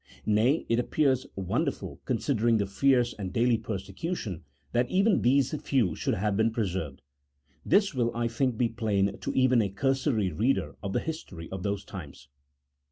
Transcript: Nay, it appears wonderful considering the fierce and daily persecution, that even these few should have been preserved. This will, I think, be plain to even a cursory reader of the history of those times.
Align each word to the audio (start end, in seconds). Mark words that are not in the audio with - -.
Nay, 0.25 0.65
it 0.67 0.79
appears 0.79 1.27
wonderful 1.35 2.01
considering 2.05 2.57
the 2.57 2.65
fierce 2.65 3.13
and 3.19 3.31
daily 3.31 3.59
persecution, 3.59 4.41
that 4.71 4.89
even 4.89 5.21
these 5.21 5.53
few 5.61 5.93
should 5.93 6.15
have 6.15 6.35
been 6.35 6.49
preserved. 6.49 7.03
This 7.63 7.93
will, 7.93 8.11
I 8.17 8.27
think, 8.27 8.57
be 8.57 8.67
plain 8.69 9.19
to 9.19 9.31
even 9.35 9.61
a 9.61 9.69
cursory 9.69 10.31
reader 10.31 10.75
of 10.81 10.93
the 10.93 11.01
history 11.01 11.49
of 11.51 11.61
those 11.61 11.85
times. 11.85 12.29